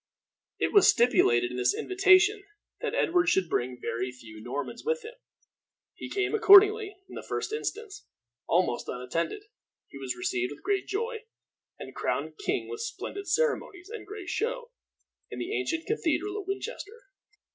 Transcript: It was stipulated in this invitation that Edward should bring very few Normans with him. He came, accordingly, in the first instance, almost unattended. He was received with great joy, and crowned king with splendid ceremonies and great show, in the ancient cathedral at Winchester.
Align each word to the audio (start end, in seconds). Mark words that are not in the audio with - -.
It 0.57 0.73
was 0.73 0.87
stipulated 0.89 1.51
in 1.51 1.57
this 1.57 1.75
invitation 1.75 2.43
that 2.79 2.95
Edward 2.95 3.29
should 3.29 3.47
bring 3.47 3.79
very 3.79 4.11
few 4.11 4.41
Normans 4.41 4.83
with 4.83 5.03
him. 5.05 5.13
He 5.93 6.09
came, 6.09 6.33
accordingly, 6.33 6.95
in 7.07 7.13
the 7.13 7.21
first 7.21 7.53
instance, 7.53 8.07
almost 8.47 8.87
unattended. 8.87 9.43
He 9.89 9.99
was 9.99 10.15
received 10.15 10.53
with 10.53 10.63
great 10.63 10.87
joy, 10.87 11.25
and 11.77 11.93
crowned 11.93 12.39
king 12.39 12.67
with 12.67 12.81
splendid 12.81 13.27
ceremonies 13.27 13.89
and 13.93 14.07
great 14.07 14.29
show, 14.29 14.71
in 15.29 15.37
the 15.37 15.53
ancient 15.55 15.85
cathedral 15.85 16.41
at 16.41 16.47
Winchester. 16.47 17.03